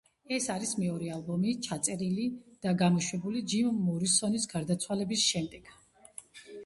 [0.35, 2.25] ეს არის მეორე ალბომი, ჩაწერილი
[2.67, 5.71] და გამოშვებული ჯიმ მორისონის გარდაცვალების შემდეგ.